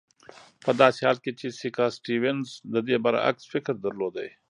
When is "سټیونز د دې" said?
1.97-2.95